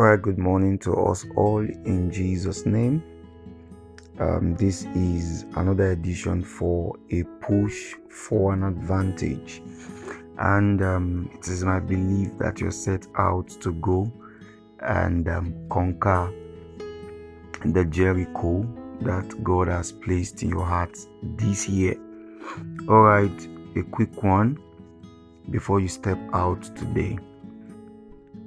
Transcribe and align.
All 0.00 0.06
right, 0.06 0.22
good 0.22 0.38
morning 0.38 0.78
to 0.78 0.94
us 0.94 1.26
all 1.36 1.58
in 1.58 2.10
Jesus' 2.10 2.64
name. 2.64 3.02
Um, 4.18 4.56
this 4.56 4.84
is 4.94 5.42
another 5.56 5.90
edition 5.90 6.42
for 6.42 6.96
a 7.10 7.22
push 7.42 7.96
for 8.08 8.54
an 8.54 8.62
advantage, 8.62 9.60
and 10.38 10.82
um, 10.82 11.30
it 11.34 11.46
is 11.48 11.64
my 11.64 11.80
belief 11.80 12.30
that 12.38 12.62
you're 12.62 12.70
set 12.70 13.06
out 13.18 13.48
to 13.60 13.74
go 13.74 14.10
and 14.78 15.28
um, 15.28 15.54
conquer 15.68 16.32
the 17.66 17.84
Jericho 17.84 18.66
that 19.02 19.44
God 19.44 19.68
has 19.68 19.92
placed 19.92 20.42
in 20.42 20.48
your 20.48 20.64
heart 20.64 20.96
this 21.22 21.68
year. 21.68 21.94
All 22.88 23.02
right, 23.02 23.48
a 23.76 23.82
quick 23.82 24.22
one 24.22 24.56
before 25.50 25.78
you 25.78 25.88
step 25.88 26.18
out 26.32 26.62
today. 26.74 27.18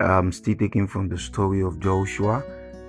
Um, 0.00 0.30
still 0.30 0.54
taking 0.54 0.86
from 0.86 1.08
the 1.08 1.18
story 1.18 1.62
of 1.62 1.80
Joshua, 1.80 2.44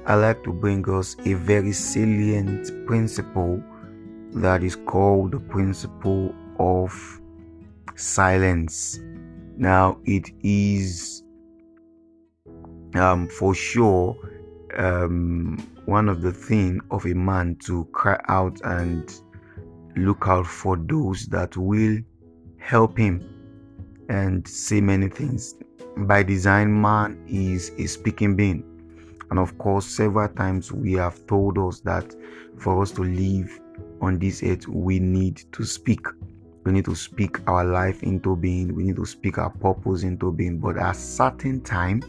I 0.05 0.15
like 0.15 0.43
to 0.43 0.53
bring 0.53 0.87
us 0.89 1.15
a 1.25 1.33
very 1.33 1.71
salient 1.71 2.85
principle 2.85 3.63
that 4.33 4.63
is 4.63 4.75
called 4.75 5.31
the 5.31 5.39
principle 5.39 6.33
of 6.59 7.21
silence. 7.95 8.99
Now, 9.57 9.97
it 10.05 10.29
is 10.41 11.23
um, 12.95 13.27
for 13.27 13.55
sure 13.55 14.15
um, 14.77 15.57
one 15.85 16.09
of 16.09 16.21
the 16.21 16.31
thing 16.31 16.79
of 16.91 17.05
a 17.05 17.13
man 17.13 17.55
to 17.65 17.85
cry 17.85 18.19
out 18.27 18.59
and 18.63 19.11
look 19.95 20.27
out 20.27 20.45
for 20.45 20.77
those 20.77 21.25
that 21.27 21.57
will 21.57 21.97
help 22.57 22.97
him 22.97 23.23
and 24.09 24.47
say 24.47 24.79
many 24.79 25.07
things. 25.07 25.55
By 26.07 26.23
design, 26.23 26.81
man 26.81 27.21
is 27.27 27.73
a 27.77 27.85
speaking 27.85 28.37
being. 28.37 28.63
And 29.29 29.37
of 29.37 29.57
course, 29.57 29.85
several 29.85 30.29
times 30.29 30.71
we 30.71 30.93
have 30.93 31.27
told 31.27 31.57
us 31.57 31.81
that 31.81 32.15
for 32.57 32.81
us 32.81 32.91
to 32.91 33.03
live 33.03 33.59
on 33.99 34.17
this 34.17 34.41
earth, 34.41 34.65
we 34.67 34.99
need 34.99 35.43
to 35.51 35.65
speak. 35.65 36.07
We 36.63 36.71
need 36.71 36.85
to 36.85 36.95
speak 36.95 37.45
our 37.49 37.65
life 37.65 38.01
into 38.01 38.37
being. 38.37 38.73
We 38.75 38.83
need 38.83 38.95
to 38.95 39.05
speak 39.05 39.37
our 39.37 39.49
purpose 39.49 40.03
into 40.03 40.31
being. 40.31 40.59
But 40.59 40.77
at 40.77 40.91
a 40.91 40.97
certain 40.97 41.61
time 41.61 42.01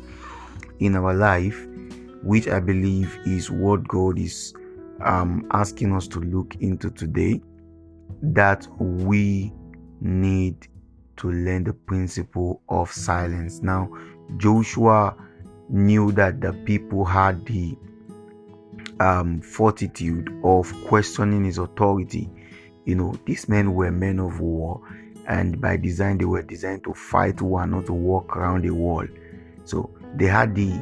in 0.79 0.95
our 0.95 1.13
life, 1.13 1.67
which 2.23 2.47
I 2.47 2.61
believe 2.61 3.19
is 3.27 3.51
what 3.51 3.89
God 3.89 4.21
is 4.21 4.55
um, 5.01 5.49
asking 5.51 5.95
us 5.95 6.07
to 6.09 6.21
look 6.21 6.55
into 6.61 6.91
today, 6.91 7.41
that 8.23 8.69
we 8.79 9.53
need 10.01 10.69
to 11.21 11.31
learn 11.31 11.65
the 11.65 11.73
principle 11.73 12.63
of 12.69 12.91
silence. 12.91 13.61
Now, 13.63 13.91
Joshua 14.37 15.17
knew 15.69 16.13
that 16.13 16.41
the 16.41 16.53
people 16.53 17.05
had 17.05 17.45
the 17.47 17.77
um, 19.01 19.41
fortitude 19.41 20.29
of 20.45 20.73
questioning 20.87 21.45
his 21.45 21.59
authority. 21.59 22.29
You 22.85 22.95
know, 22.97 23.15
these 23.25 23.49
men 23.49 23.75
were 23.75 23.91
men 23.91 24.19
of 24.19 24.41
war, 24.41 24.81
and 25.27 25.61
by 25.61 25.77
design, 25.77 26.19
they 26.19 26.25
were 26.25 26.43
designed 26.43 26.85
to 26.85 26.95
fight 26.95 27.41
war, 27.41 27.67
not 27.67 27.87
to 27.87 27.93
walk 27.93 28.37
around 28.37 28.65
the 28.65 28.71
wall. 28.71 29.07
So 29.65 29.91
they 30.17 30.27
had 30.27 30.55
the 30.55 30.73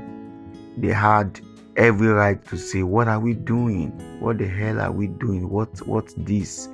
they 0.78 0.92
had 0.92 1.40
every 1.76 2.08
right 2.08 2.42
to 2.46 2.56
say, 2.56 2.82
"What 2.82 3.08
are 3.08 3.20
we 3.20 3.34
doing? 3.34 3.90
What 4.20 4.38
the 4.38 4.46
hell 4.46 4.80
are 4.80 4.92
we 4.92 5.08
doing? 5.08 5.48
What 5.48 5.86
what's 5.86 6.14
this? 6.14 6.68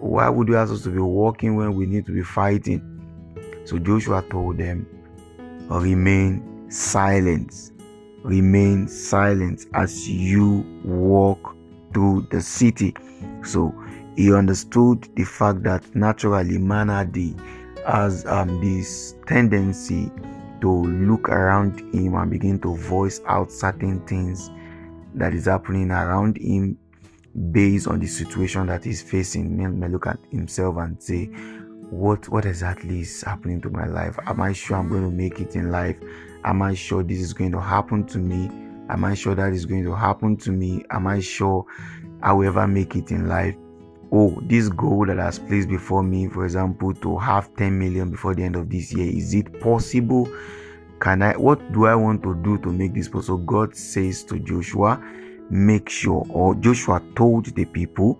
Why 0.00 0.28
would 0.28 0.48
you 0.48 0.56
ask 0.56 0.72
us 0.72 0.82
to 0.82 0.90
be 0.90 0.98
walking 0.98 1.56
when 1.56 1.74
we 1.74 1.86
need 1.86 2.06
to 2.06 2.12
be 2.12 2.22
fighting?" 2.22 2.82
So 3.64 3.78
Joshua 3.78 4.22
told 4.30 4.58
them, 4.58 4.86
"Remain 5.68 6.42
silent. 6.70 7.72
Remain 8.22 8.88
silent 8.88 9.66
as 9.74 10.08
you 10.08 10.64
walk 10.84 11.56
through 11.92 12.26
the 12.30 12.40
city." 12.40 12.94
So 13.42 13.74
he 14.16 14.32
understood 14.32 15.08
the 15.14 15.24
fact 15.24 15.62
that 15.64 15.94
naturally 15.94 16.58
man 16.58 16.88
has 17.86 18.26
um, 18.26 18.60
this 18.60 19.14
tendency 19.26 20.10
to 20.60 20.70
look 20.70 21.28
around 21.28 21.80
him 21.94 22.14
and 22.14 22.30
begin 22.30 22.58
to 22.60 22.74
voice 22.76 23.20
out 23.26 23.52
certain 23.52 24.00
things 24.06 24.50
that 25.14 25.34
is 25.34 25.44
happening 25.44 25.90
around 25.90 26.38
him 26.38 26.76
based 27.52 27.86
on 27.88 28.00
the 28.00 28.06
situation 28.06 28.66
that 28.66 28.84
he's 28.84 29.02
facing. 29.02 29.58
He 29.58 29.66
may 29.66 29.88
look 29.88 30.06
at 30.06 30.18
himself 30.30 30.76
and 30.78 31.00
say, 31.02 31.26
What 31.90 32.28
what 32.28 32.44
exactly 32.44 33.00
is 33.00 33.22
happening 33.22 33.60
to 33.62 33.70
my 33.70 33.86
life? 33.86 34.18
Am 34.26 34.40
I 34.40 34.52
sure 34.52 34.76
I'm 34.76 34.88
going 34.88 35.04
to 35.04 35.10
make 35.10 35.40
it 35.40 35.54
in 35.54 35.70
life? 35.70 35.96
Am 36.44 36.62
I 36.62 36.74
sure 36.74 37.02
this 37.02 37.18
is 37.18 37.32
going 37.32 37.52
to 37.52 37.60
happen 37.60 38.06
to 38.08 38.18
me? 38.18 38.46
Am 38.88 39.04
I 39.04 39.14
sure 39.14 39.34
that 39.34 39.52
is 39.52 39.66
going 39.66 39.84
to 39.84 39.94
happen 39.94 40.36
to 40.38 40.50
me? 40.50 40.84
Am 40.90 41.06
I 41.06 41.20
sure 41.20 41.64
I 42.22 42.32
will 42.32 42.46
ever 42.46 42.66
make 42.66 42.96
it 42.96 43.10
in 43.10 43.28
life? 43.28 43.56
oh 44.12 44.38
this 44.42 44.68
goal 44.68 45.04
that 45.06 45.18
has 45.18 45.38
placed 45.38 45.68
before 45.68 46.02
me 46.02 46.28
for 46.28 46.44
example 46.44 46.94
to 46.94 47.18
have 47.18 47.54
10 47.56 47.78
million 47.78 48.10
before 48.10 48.34
the 48.34 48.42
end 48.42 48.56
of 48.56 48.70
this 48.70 48.92
year 48.92 49.10
is 49.10 49.34
it 49.34 49.60
possible 49.60 50.28
can 51.00 51.22
i 51.22 51.32
what 51.36 51.72
do 51.72 51.86
i 51.86 51.94
want 51.94 52.22
to 52.22 52.34
do 52.36 52.56
to 52.58 52.68
make 52.70 52.94
this 52.94 53.08
possible 53.08 53.38
god 53.38 53.74
says 53.74 54.22
to 54.22 54.38
joshua 54.40 55.02
make 55.50 55.88
sure 55.88 56.26
or 56.30 56.54
joshua 56.56 57.02
told 57.14 57.46
the 57.54 57.64
people 57.64 58.18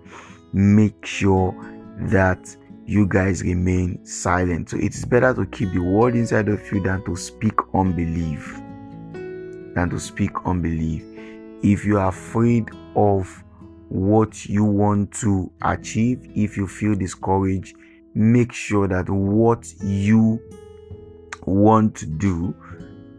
make 0.53 1.05
sure 1.05 1.53
that 1.99 2.55
you 2.85 3.05
guys 3.05 3.43
remain 3.43 4.03
silent. 4.05 4.69
So 4.69 4.77
it 4.77 4.95
is 4.95 5.03
better 5.03 5.33
to 5.33 5.45
keep 5.47 5.73
the 5.73 5.79
word 5.79 6.15
inside 6.15 6.47
of 6.47 6.71
you 6.71 6.81
than 6.81 7.03
to 7.03 7.17
speak 7.17 7.55
unbelief 7.73 8.61
than 9.77 9.91
to 9.91 9.99
speak 9.99 10.31
unbelief. 10.43 11.03
If 11.61 11.85
you 11.85 11.99
are 11.99 12.09
afraid 12.09 12.69
of 12.95 13.43
what 13.89 14.47
you 14.47 14.63
want 14.63 15.11
to 15.21 15.51
achieve, 15.61 16.19
if 16.35 16.57
you 16.57 16.65
feel 16.65 16.95
discouraged, 16.95 17.75
make 18.15 18.51
sure 18.51 18.87
that 18.87 19.07
what 19.07 19.71
you 19.83 20.41
want 21.45 21.95
to 21.97 22.05
do, 22.07 22.55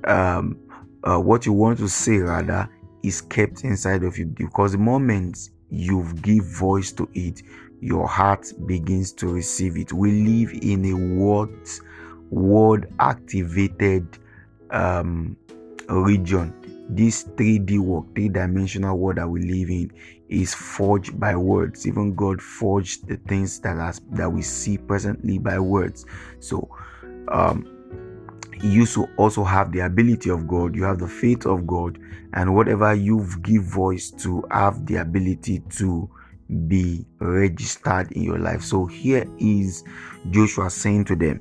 um, 0.05 0.59
uh, 1.05 1.19
what 1.19 1.47
you 1.47 1.53
want 1.53 1.79
to 1.79 1.89
say 1.89 2.19
rather, 2.19 2.69
is 3.03 3.21
kept 3.21 3.65
inside 3.65 4.03
of 4.03 4.19
you 4.19 4.27
because 4.27 4.73
the 4.73 4.79
moment 4.79 5.51
you 5.71 6.07
give 6.23 6.45
voice 6.45 6.93
to 6.93 7.09
it, 7.15 7.43
your 7.81 8.09
heart 8.09 8.53
begins 8.67 9.13
to 9.13 9.29
receive 9.29 9.77
it. 9.77 9.93
We 9.93 10.13
live 10.25 10.53
in 10.63 10.85
a 10.87 10.95
word, 10.95 11.69
word 12.31 12.93
activated 12.99 14.19
um, 14.71 15.37
region 15.89 16.55
this 16.89 17.25
3D 17.25 17.79
work, 17.79 18.07
three 18.15 18.29
dimensional 18.29 18.97
world 18.97 19.19
that 19.19 19.29
we 19.29 19.43
live 19.43 19.69
in, 19.69 19.93
is 20.29 20.55
forged 20.55 21.19
by 21.21 21.37
words. 21.37 21.87
Even 21.87 22.15
God 22.15 22.41
forged 22.41 23.07
the 23.07 23.17
things 23.29 23.61
that 23.61 24.01
that 24.13 24.31
we 24.31 24.43
see 24.43 24.79
presently 24.79 25.39
by 25.39 25.59
words. 25.59 26.07
So, 26.41 26.69
um, 27.29 27.78
you 28.63 28.87
so 28.87 29.09
also 29.17 29.45
have 29.45 29.73
the 29.73 29.81
ability 29.81 30.31
of 30.31 30.47
God, 30.47 30.75
you 30.75 30.85
have 30.85 30.99
the 30.99 31.09
faith 31.09 31.47
of 31.47 31.67
God, 31.67 31.99
and 32.35 32.55
whatever 32.55 32.95
you 32.95 33.27
give 33.43 33.63
voice 33.63 34.11
to, 34.11 34.45
have 34.51 34.87
the 34.87 34.97
ability 34.97 35.61
to 35.77 36.09
be 36.67 37.05
registered 37.21 38.11
in 38.13 38.23
your 38.23 38.39
life. 38.39 38.63
So 38.63 38.87
here 38.87 39.27
is 39.39 39.85
Joshua 40.31 40.71
saying 40.71 41.05
to 41.07 41.17
them, 41.17 41.41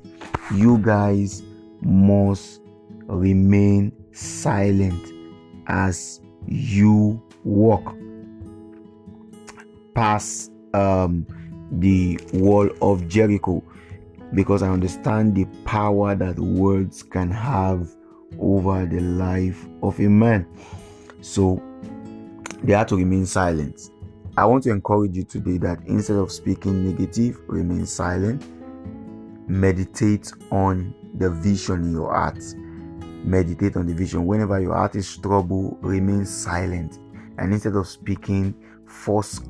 You 0.54 0.78
guys 0.78 1.42
must 1.80 2.60
remain 3.06 3.92
silent 4.12 5.12
as 5.66 6.20
you 6.46 7.22
walk 7.44 7.94
past 9.94 10.52
um, 10.74 11.26
the 11.72 12.18
wall 12.32 12.68
of 12.80 13.08
Jericho 13.08 13.62
because 14.34 14.62
I 14.62 14.68
understand 14.68 15.34
the 15.34 15.46
power 15.64 16.14
that 16.14 16.38
words 16.38 17.02
can 17.02 17.30
have 17.30 17.88
over 18.38 18.86
the 18.86 19.00
life 19.00 19.66
of 19.82 19.98
a 20.00 20.08
man. 20.08 20.46
So 21.20 21.62
they 22.62 22.72
had 22.72 22.88
to 22.88 22.96
remain 22.96 23.26
silent. 23.26 23.90
I 24.36 24.44
want 24.44 24.64
to 24.64 24.70
encourage 24.70 25.16
you 25.16 25.24
today 25.24 25.58
that 25.58 25.78
instead 25.86 26.16
of 26.16 26.30
speaking 26.30 26.84
negative, 26.84 27.40
remain 27.48 27.86
silent. 27.86 28.44
Meditate 29.48 30.30
on 30.50 30.94
the 31.14 31.30
vision 31.30 31.84
in 31.84 31.92
your 31.92 32.14
heart 32.14 32.42
meditate 33.24 33.76
on 33.76 33.86
the 33.86 33.94
vision. 33.94 34.26
Whenever 34.26 34.60
your 34.60 34.74
heart 34.74 34.96
is 34.96 35.16
troubled, 35.16 35.78
remain 35.80 36.24
silent. 36.24 36.98
And 37.38 37.52
instead 37.52 37.76
of 37.76 37.86
speaking, 37.86 38.54
force 38.86 39.40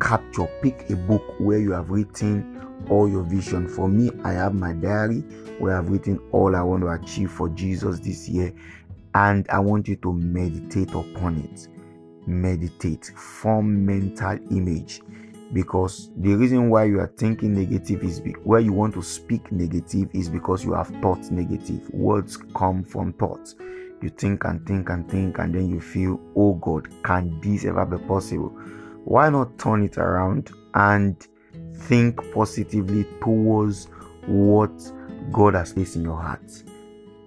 capture. 0.00 0.48
Pick 0.62 0.90
a 0.90 0.96
book 0.96 1.22
where 1.38 1.58
you 1.58 1.72
have 1.72 1.90
written 1.90 2.59
all 2.90 3.08
your 3.08 3.22
vision. 3.22 3.68
For 3.68 3.88
me, 3.88 4.10
I 4.24 4.32
have 4.32 4.54
my 4.54 4.72
diary 4.74 5.20
where 5.58 5.78
I've 5.78 5.88
written 5.88 6.18
all 6.32 6.54
I 6.54 6.62
want 6.62 6.82
to 6.82 6.88
achieve 6.88 7.30
for 7.30 7.48
Jesus 7.48 8.00
this 8.00 8.28
year. 8.28 8.52
And 9.14 9.46
I 9.48 9.58
want 9.58 9.88
you 9.88 9.96
to 9.96 10.12
meditate 10.12 10.90
upon 10.90 11.38
it. 11.38 11.68
Meditate, 12.26 13.06
form 13.16 13.84
mental 13.86 14.38
image 14.50 15.00
because 15.52 16.10
the 16.18 16.32
reason 16.34 16.70
why 16.70 16.84
you 16.84 17.00
are 17.00 17.12
thinking 17.16 17.54
negative 17.54 18.04
is 18.04 18.20
be- 18.20 18.32
where 18.44 18.60
you 18.60 18.72
want 18.72 18.94
to 18.94 19.02
speak 19.02 19.50
negative 19.50 20.08
is 20.12 20.28
because 20.28 20.64
you 20.64 20.74
have 20.74 20.86
thought 21.02 21.28
negative 21.32 21.90
words 21.90 22.36
come 22.54 22.84
from 22.84 23.12
thoughts 23.14 23.56
you 24.02 24.08
think 24.08 24.44
and 24.44 24.66
think 24.66 24.88
and 24.88 25.08
think, 25.10 25.38
and 25.38 25.54
then 25.54 25.68
you 25.68 25.80
feel, 25.80 26.20
oh 26.36 26.54
God, 26.54 26.88
can 27.02 27.40
this 27.40 27.64
ever 27.64 27.84
be 27.84 27.98
possible? 28.06 28.48
Why 29.04 29.28
not 29.30 29.58
turn 29.58 29.84
it 29.84 29.98
around 29.98 30.50
and 30.74 31.16
think 31.80 32.32
positively 32.32 33.04
towards 33.22 33.88
what 34.26 34.70
God 35.32 35.54
has 35.54 35.72
placed 35.72 35.96
in 35.96 36.04
your 36.04 36.20
heart? 36.20 36.62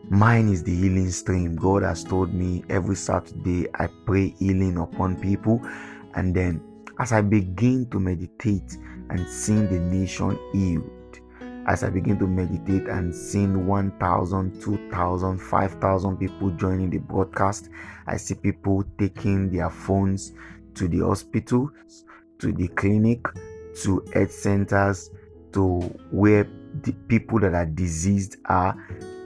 Mine 0.09 0.49
is 0.49 0.63
the 0.63 0.75
healing 0.75 1.09
stream. 1.09 1.55
God 1.55 1.83
has 1.83 2.03
told 2.03 2.33
me 2.33 2.63
every 2.69 2.95
Saturday 2.95 3.67
I 3.75 3.87
pray 4.05 4.29
healing 4.37 4.77
upon 4.77 5.15
people, 5.19 5.61
and 6.15 6.35
then 6.35 6.61
as 6.99 7.11
I 7.11 7.21
begin 7.21 7.89
to 7.89 7.99
meditate 7.99 8.77
and 9.09 9.27
see 9.27 9.55
the 9.55 9.79
nation 9.79 10.37
healed, 10.51 11.19
as 11.65 11.83
I 11.83 11.89
begin 11.89 12.19
to 12.19 12.27
meditate 12.27 12.87
and 12.87 13.15
seeing 13.15 13.65
1,000, 13.65 14.61
2,000, 14.61 15.39
5,000 15.39 16.17
people 16.17 16.49
joining 16.51 16.89
the 16.89 16.99
broadcast, 16.99 17.69
I 18.05 18.17
see 18.17 18.35
people 18.35 18.83
taking 18.97 19.49
their 19.49 19.69
phones 19.69 20.33
to 20.75 20.87
the 20.87 20.99
hospital, 20.99 21.71
to 22.39 22.51
the 22.51 22.67
clinic, 22.67 23.25
to 23.81 24.05
health 24.13 24.31
centers, 24.31 25.09
to 25.53 25.79
where 26.11 26.47
the 26.81 26.91
people 27.07 27.39
that 27.39 27.53
are 27.53 27.65
diseased 27.65 28.37
are, 28.45 28.75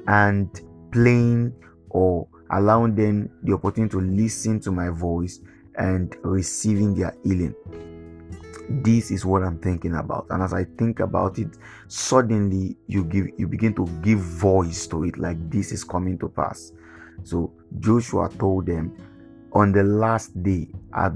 and 0.07 0.61
playing 0.91 1.53
or 1.89 2.27
allowing 2.51 2.95
them 2.95 3.29
the 3.43 3.53
opportunity 3.53 3.91
to 3.91 3.99
listen 3.99 4.59
to 4.61 4.71
my 4.71 4.89
voice 4.89 5.39
and 5.75 6.15
receiving 6.23 6.95
their 6.95 7.15
healing. 7.23 7.53
This 8.69 9.11
is 9.11 9.25
what 9.25 9.43
i'm 9.43 9.59
thinking 9.59 9.95
about. 9.95 10.27
And 10.29 10.43
as 10.43 10.53
i 10.53 10.63
think 10.63 10.99
about 10.99 11.39
it 11.39 11.57
suddenly 11.87 12.75
you 12.87 13.05
give 13.05 13.27
you 13.37 13.47
begin 13.47 13.73
to 13.75 13.85
give 14.01 14.19
voice 14.19 14.87
to 14.87 15.05
it 15.05 15.17
like 15.17 15.37
this 15.49 15.71
is 15.71 15.83
coming 15.83 16.17
to 16.19 16.29
pass. 16.29 16.71
So 17.23 17.53
joshua 17.79 18.29
told 18.37 18.65
them 18.65 18.95
on 19.53 19.71
the 19.71 19.83
last 19.83 20.41
day 20.43 20.69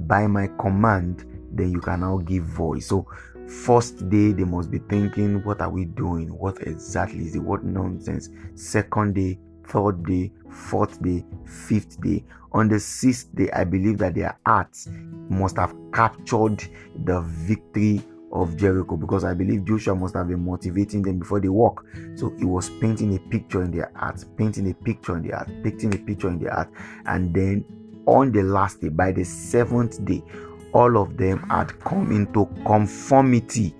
by 0.08 0.28
my 0.28 0.48
command 0.60 1.26
then 1.54 1.72
you 1.72 1.80
can 1.80 2.02
now 2.02 2.18
give 2.18 2.44
voice. 2.44 2.88
So 2.88 3.08
first 3.48 4.10
day 4.10 4.32
they 4.32 4.44
must 4.44 4.72
be 4.72 4.80
thinking 4.80 5.44
what 5.44 5.62
are 5.62 5.70
we 5.70 5.86
doing? 5.86 6.30
What 6.30 6.62
exactly 6.62 7.26
is 7.26 7.36
it? 7.36 7.40
What 7.40 7.64
nonsense? 7.64 8.30
Second 8.56 9.16
day 9.16 9.40
third 9.68 10.06
day 10.06 10.32
fourth 10.50 11.02
day 11.02 11.26
fifth 11.46 12.02
day. 12.02 12.24
On 12.54 12.68
the 12.68 12.80
sixth 12.80 13.34
day 13.34 13.50
i 13.52 13.64
believe 13.64 13.98
that 14.00 14.14
their 14.14 14.38
hearts 14.46 14.90
must 15.30 15.56
have 15.56 15.74
captured 15.94 16.62
the 17.06 17.22
victory 17.22 18.02
of 18.34 18.56
Jericho 18.56 18.96
because 18.96 19.24
I 19.24 19.34
believe 19.34 19.66
Joshua 19.66 19.96
must 19.96 20.16
have 20.16 20.28
been 20.28 20.44
motivating 20.44 21.02
them 21.02 21.20
before 21.20 21.40
they 21.40 21.50
walk. 21.50 21.86
So 22.16 22.34
he 22.38 22.46
was 22.46 22.70
painting 22.70 23.16
a 23.16 23.20
picture 23.20 23.64
in 23.64 23.72
their 23.72 23.92
hearts, 23.96 24.24
painting 24.38 24.70
a 24.70 24.74
picture 24.74 25.18
in 25.18 25.28
their 25.28 25.38
heart, 25.38 25.50
painting 25.64 25.94
a 25.94 25.98
picture 25.98 26.30
in 26.30 26.40
their 26.40 26.52
heart. 26.52 26.70
And 27.06 27.34
then 27.34 27.66
on 28.06 28.32
the 28.32 28.44
last 28.44 28.82
day, 28.82 28.90
by 28.90 29.12
the 29.12 29.24
seventh 29.24 30.04
day, 30.06 30.24
all 30.74 30.98
of 30.98 31.18
them 31.18 31.40
had 31.50 31.80
come 31.80 32.12
into 32.12 32.46
conformity 32.66 33.76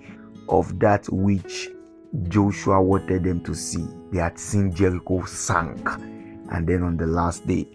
of 0.48 0.78
that 0.78 1.06
which 1.10 1.68
Joshua 2.28 2.82
wanted 2.82 3.24
them 3.24 3.42
to 3.44 3.54
see. 3.54 3.86
They 4.10 4.20
had 4.20 4.38
seen 4.38 4.74
Jericho 4.74 5.24
sank. 5.24 5.88
And 6.50 6.66
then 6.66 6.82
on 6.82 6.96
the 6.96 7.06
last 7.06 7.46
day, 7.46 7.66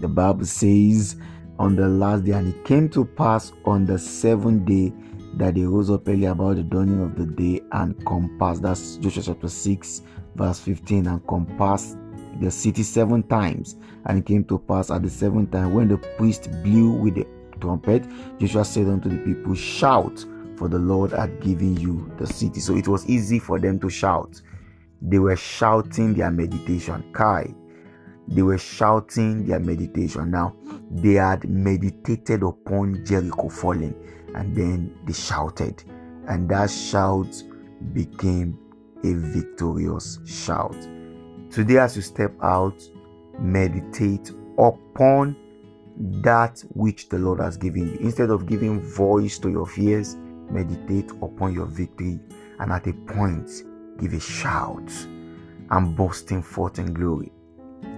the 0.00 0.08
Bible 0.08 0.46
says, 0.46 1.16
on 1.58 1.76
the 1.76 1.88
last 1.88 2.24
day, 2.24 2.32
and 2.32 2.48
it 2.48 2.64
came 2.64 2.88
to 2.90 3.04
pass 3.04 3.52
on 3.64 3.84
the 3.84 3.98
seventh 3.98 4.64
day 4.66 4.92
that 5.36 5.54
they 5.54 5.62
rose 5.62 5.90
up 5.90 6.08
early 6.08 6.24
about 6.24 6.56
the 6.56 6.62
dawning 6.62 7.02
of 7.02 7.16
the 7.16 7.26
day 7.26 7.60
and 7.72 8.04
compassed. 8.06 8.62
That's 8.62 8.96
Joshua 8.96 9.22
chapter 9.22 9.48
6, 9.48 10.02
verse 10.36 10.60
15, 10.60 11.06
and 11.06 11.26
compassed 11.26 11.98
the 12.40 12.50
city 12.50 12.82
seven 12.82 13.22
times. 13.24 13.76
And 14.06 14.18
it 14.18 14.26
came 14.26 14.44
to 14.44 14.58
pass 14.58 14.90
at 14.90 15.02
the 15.02 15.10
seventh 15.10 15.50
time 15.50 15.74
when 15.74 15.88
the 15.88 15.98
priest 15.98 16.50
blew 16.62 16.90
with 16.90 17.16
the 17.16 17.26
trumpet, 17.64 18.04
Joshua 18.38 18.64
said 18.64 18.86
unto 18.86 19.08
the 19.08 19.18
people, 19.18 19.54
Shout, 19.54 20.24
for 20.56 20.68
the 20.68 20.78
Lord 20.78 21.12
had 21.12 21.40
given 21.40 21.76
you 21.76 22.12
the 22.18 22.26
city. 22.26 22.60
So 22.60 22.76
it 22.76 22.86
was 22.86 23.06
easy 23.08 23.38
for 23.38 23.58
them 23.58 23.80
to 23.80 23.90
shout. 23.90 24.40
They 25.02 25.18
were 25.18 25.36
shouting 25.36 26.14
their 26.14 26.30
meditation. 26.30 27.04
Kai, 27.12 27.54
they 28.28 28.42
were 28.42 28.58
shouting 28.58 29.46
their 29.46 29.60
meditation. 29.60 30.30
Now, 30.30 30.54
they 30.90 31.14
had 31.14 31.48
meditated 31.48 32.42
upon 32.42 33.04
Jericho 33.04 33.48
falling 33.48 33.94
and 34.34 34.54
then 34.54 34.96
they 35.06 35.12
shouted, 35.12 35.82
and 36.28 36.48
that 36.48 36.70
shout 36.70 37.42
became 37.92 38.58
a 39.04 39.12
victorious 39.14 40.18
shout. 40.26 40.76
Today, 41.50 41.78
as 41.78 41.96
you 41.96 42.02
step 42.02 42.32
out, 42.42 42.82
meditate 43.38 44.30
upon 44.58 45.36
that 45.96 46.62
which 46.70 47.08
the 47.08 47.18
Lord 47.18 47.40
has 47.40 47.56
given 47.56 47.92
you. 47.92 47.98
Instead 48.00 48.30
of 48.30 48.46
giving 48.46 48.80
voice 48.80 49.38
to 49.38 49.50
your 49.50 49.66
fears, 49.66 50.16
meditate 50.50 51.10
upon 51.22 51.54
your 51.54 51.66
victory 51.66 52.20
and 52.58 52.72
at 52.72 52.86
a 52.86 52.92
point, 52.92 53.50
give 53.98 54.12
a 54.12 54.20
shout 54.20 54.90
and 55.70 55.96
bursting 55.96 56.42
forth 56.42 56.78
in 56.78 56.92
glory. 56.92 57.32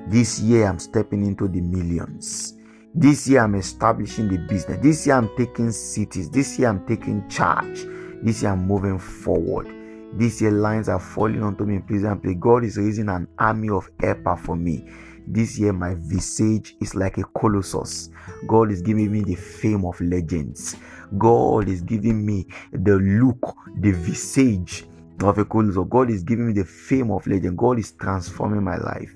This 0.09 0.41
year, 0.41 0.67
I'm 0.67 0.79
stepping 0.79 1.27
into 1.27 1.49
the 1.49 1.61
millions. 1.61 2.57
This 2.95 3.29
year, 3.29 3.41
I'm 3.41 3.55
establishing 3.57 4.29
the 4.29 4.39
business. 4.39 4.79
This 4.81 5.07
year, 5.07 5.17
I'm 5.17 5.31
taking 5.37 5.73
cities. 5.73 6.31
This 6.31 6.59
year, 6.59 6.69
I'm 6.69 6.87
taking 6.87 7.29
charge. 7.29 7.85
This 8.23 8.43
year, 8.43 8.53
I'm 8.53 8.67
moving 8.67 8.99
forward. 8.99 9.69
This 10.15 10.41
year, 10.41 10.53
lines 10.53 10.89
are 10.89 11.01
falling 11.01 11.43
onto 11.43 11.65
me 11.65 11.77
in 11.77 11.83
prison. 11.83 12.21
God 12.39 12.65
is 12.65 12.79
raising 12.79 13.09
an 13.09 13.27
army 13.39 13.69
of 13.69 13.91
helper 14.01 14.37
for 14.37 14.57
me. 14.57 14.89
This 15.27 15.59
year, 15.59 15.73
my 15.73 15.95
visage 15.97 16.77
is 16.81 16.95
like 16.95 17.19
a 17.19 17.25
colossus. 17.25 18.11
God 18.47 18.71
is 18.71 18.83
giving 18.83 19.11
me 19.11 19.23
the 19.23 19.35
fame 19.35 19.85
of 19.85 20.01
legends. 20.01 20.77
God 21.19 21.69
is 21.69 21.83
giving 21.83 22.25
me 22.25 22.47
the 22.73 22.97
look, 22.97 23.57
the 23.81 23.93
visage 23.93 24.87
of 25.23 25.39
a 25.39 25.45
colossus. 25.45 25.85
God 25.89 26.11
is 26.11 26.23
giving 26.23 26.49
me 26.49 26.53
the 26.53 26.65
fame 26.65 27.11
of 27.11 27.27
legend. 27.27 27.59
God 27.59 27.79
is 27.79 27.93
transforming 27.93 28.63
my 28.63 28.77
life 28.77 29.15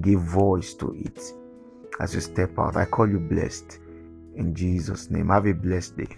give 0.00 0.20
voice 0.20 0.74
to 0.74 0.94
it 1.04 1.20
as 2.00 2.14
you 2.14 2.20
step 2.20 2.58
out. 2.58 2.76
I 2.76 2.84
call 2.84 3.08
you 3.08 3.18
blessed 3.18 3.78
in 4.36 4.54
Jesus' 4.54 5.10
name. 5.10 5.28
Have 5.28 5.46
a 5.46 5.52
blessed 5.54 5.96
day. 5.96 6.16